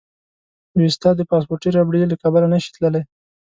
اوېستا 0.77 1.09
د 1.15 1.21
پاسپورتي 1.29 1.69
ربړې 1.77 2.03
له 2.11 2.15
کبله 2.23 2.47
نه 2.53 2.57
شي 2.63 2.69
تللی. 2.75 3.01